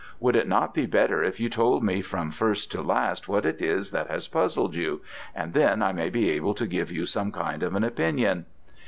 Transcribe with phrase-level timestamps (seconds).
[0.19, 3.61] Would it not be better if you told me from first to last what it
[3.61, 5.03] is that has puzzled you,
[5.35, 8.47] and then I may be able to give you some kind of an opinion.'